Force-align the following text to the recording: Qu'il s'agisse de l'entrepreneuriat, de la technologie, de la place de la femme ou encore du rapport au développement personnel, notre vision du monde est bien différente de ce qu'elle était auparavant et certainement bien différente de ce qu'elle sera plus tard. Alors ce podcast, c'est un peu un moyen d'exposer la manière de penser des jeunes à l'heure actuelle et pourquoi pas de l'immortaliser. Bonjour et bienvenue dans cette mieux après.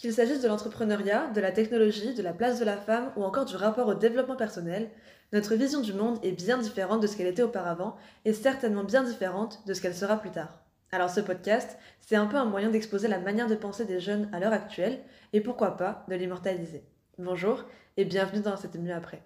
Qu'il 0.00 0.14
s'agisse 0.14 0.40
de 0.40 0.48
l'entrepreneuriat, 0.48 1.26
de 1.26 1.42
la 1.42 1.52
technologie, 1.52 2.14
de 2.14 2.22
la 2.22 2.32
place 2.32 2.58
de 2.58 2.64
la 2.64 2.78
femme 2.78 3.12
ou 3.16 3.22
encore 3.22 3.44
du 3.44 3.54
rapport 3.54 3.86
au 3.86 3.92
développement 3.92 4.34
personnel, 4.34 4.88
notre 5.34 5.54
vision 5.54 5.82
du 5.82 5.92
monde 5.92 6.18
est 6.22 6.32
bien 6.32 6.56
différente 6.56 7.02
de 7.02 7.06
ce 7.06 7.18
qu'elle 7.18 7.26
était 7.26 7.42
auparavant 7.42 7.96
et 8.24 8.32
certainement 8.32 8.82
bien 8.82 9.02
différente 9.02 9.60
de 9.66 9.74
ce 9.74 9.82
qu'elle 9.82 9.94
sera 9.94 10.16
plus 10.16 10.30
tard. 10.30 10.58
Alors 10.90 11.10
ce 11.10 11.20
podcast, 11.20 11.76
c'est 12.00 12.16
un 12.16 12.24
peu 12.24 12.38
un 12.38 12.46
moyen 12.46 12.70
d'exposer 12.70 13.08
la 13.08 13.18
manière 13.18 13.46
de 13.46 13.54
penser 13.54 13.84
des 13.84 14.00
jeunes 14.00 14.30
à 14.32 14.40
l'heure 14.40 14.54
actuelle 14.54 15.00
et 15.34 15.42
pourquoi 15.42 15.76
pas 15.76 16.06
de 16.08 16.14
l'immortaliser. 16.14 16.82
Bonjour 17.18 17.66
et 17.98 18.06
bienvenue 18.06 18.40
dans 18.40 18.56
cette 18.56 18.76
mieux 18.76 18.94
après. 18.94 19.22